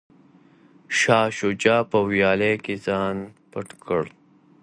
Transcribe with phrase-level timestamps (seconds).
[0.97, 3.15] شاه شجاع په ویالې کې ځان
[3.51, 4.03] پټ کړ.